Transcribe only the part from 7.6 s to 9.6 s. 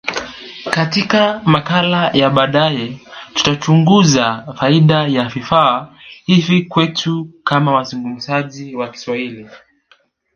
wazungumzaji wa Kiswahili.